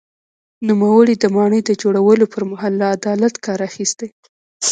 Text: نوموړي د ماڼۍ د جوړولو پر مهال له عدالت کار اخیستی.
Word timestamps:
نوموړي 0.67 1.15
د 1.19 1.25
ماڼۍ 1.35 1.61
د 1.65 1.71
جوړولو 1.81 2.25
پر 2.33 2.43
مهال 2.51 2.73
له 2.81 2.85
عدالت 2.97 3.33
کار 3.45 3.59
اخیستی. 3.69 4.07